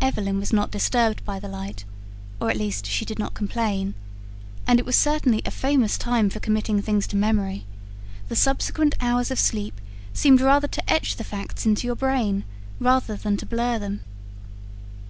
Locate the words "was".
0.38-0.50, 4.86-4.96